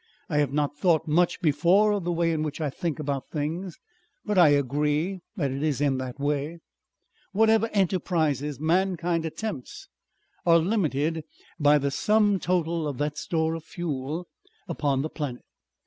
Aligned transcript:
I 0.29 0.37
have 0.39 0.51
not 0.51 0.75
thought 0.79 1.07
much 1.07 1.41
before 1.41 1.91
of 1.91 2.05
the 2.05 2.11
way 2.11 2.31
in 2.31 2.41
which 2.41 2.59
I 2.59 2.71
think 2.71 2.97
about 2.97 3.29
things 3.29 3.77
but 4.25 4.35
I 4.35 4.49
agree 4.49 5.19
that 5.35 5.51
it 5.51 5.61
is 5.61 5.79
in 5.79 5.99
that 5.99 6.19
way. 6.19 6.57
Whatever 7.33 7.69
enterprises 7.71 8.59
mankind 8.59 9.25
attempts 9.25 9.89
are 10.43 10.57
limited 10.57 11.23
by 11.59 11.77
the 11.77 11.91
sum 11.91 12.39
total 12.39 12.87
of 12.87 12.97
that 12.97 13.15
store 13.15 13.53
of 13.53 13.63
fuel 13.63 14.27
upon 14.67 15.03
the 15.03 15.09
planet. 15.11 15.45